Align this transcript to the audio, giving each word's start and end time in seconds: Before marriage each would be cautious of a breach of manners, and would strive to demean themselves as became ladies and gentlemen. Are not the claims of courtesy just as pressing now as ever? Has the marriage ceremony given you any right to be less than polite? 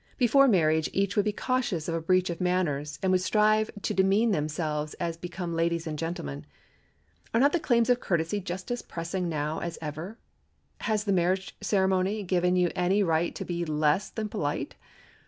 Before 0.17 0.47
marriage 0.47 0.89
each 0.93 1.15
would 1.15 1.25
be 1.25 1.31
cautious 1.31 1.87
of 1.87 1.93
a 1.93 2.01
breach 2.01 2.31
of 2.31 2.41
manners, 2.41 2.97
and 3.03 3.11
would 3.11 3.21
strive 3.21 3.69
to 3.83 3.93
demean 3.93 4.31
themselves 4.31 4.95
as 4.95 5.15
became 5.15 5.53
ladies 5.53 5.85
and 5.85 5.95
gentlemen. 5.95 6.47
Are 7.35 7.39
not 7.39 7.51
the 7.53 7.59
claims 7.59 7.87
of 7.87 7.99
courtesy 7.99 8.39
just 8.39 8.71
as 8.71 8.81
pressing 8.81 9.29
now 9.29 9.59
as 9.59 9.77
ever? 9.79 10.17
Has 10.79 11.03
the 11.03 11.13
marriage 11.13 11.55
ceremony 11.61 12.23
given 12.23 12.55
you 12.55 12.71
any 12.75 13.03
right 13.03 13.35
to 13.35 13.45
be 13.45 13.63
less 13.63 14.09
than 14.09 14.27
polite? 14.27 14.73